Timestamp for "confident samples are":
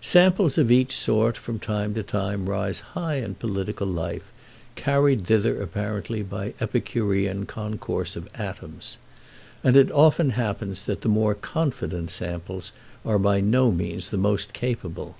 11.34-13.18